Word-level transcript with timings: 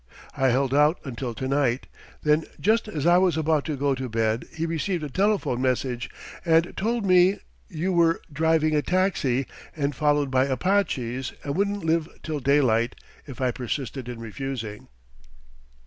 I 0.35 0.47
held 0.47 0.73
out 0.73 0.97
until 1.03 1.35
tonight; 1.35 1.85
then 2.23 2.45
just 2.59 2.87
as 2.87 3.05
I 3.05 3.19
was 3.19 3.37
about 3.37 3.65
to 3.65 3.77
go 3.77 3.93
to 3.93 4.09
bed 4.09 4.45
he 4.51 4.65
received 4.65 5.03
a 5.03 5.11
telephone 5.11 5.61
message, 5.61 6.09
and 6.43 6.75
told 6.75 7.05
me 7.05 7.37
you 7.69 7.93
were 7.93 8.19
driving 8.33 8.75
a 8.75 8.81
taxi 8.81 9.45
and 9.75 9.93
followed 9.93 10.31
by 10.31 10.45
Apaches 10.45 11.33
and 11.43 11.55
wouldn't 11.55 11.83
live 11.85 12.09
till 12.23 12.39
daylight 12.39 12.95
if 13.27 13.39
I 13.41 13.51
persisted 13.51 14.09
in 14.09 14.19
refusing." 14.19 14.87